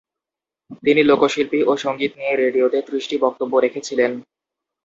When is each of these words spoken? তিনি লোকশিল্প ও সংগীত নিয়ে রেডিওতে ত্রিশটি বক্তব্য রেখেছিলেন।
তিনি 0.83 1.01
লোকশিল্প 1.03 1.53
ও 1.67 1.73
সংগীত 1.77 2.11
নিয়ে 2.19 2.33
রেডিওতে 2.35 2.79
ত্রিশটি 2.87 3.15
বক্তব্য 3.25 3.53
রেখেছিলেন। 3.57 4.11